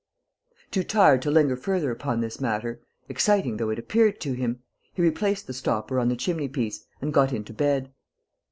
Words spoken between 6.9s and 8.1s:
and got into bed.